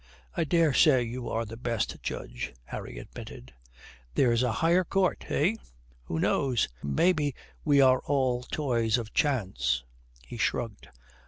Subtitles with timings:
[0.35, 3.53] "I dare say you are the best judge," Harry admitted.
[4.15, 5.57] "There's a higher court, eh?
[6.05, 6.67] Who knows?
[6.81, 9.83] Maybe we are all the toys of chance."
[10.25, 10.87] He shrugged.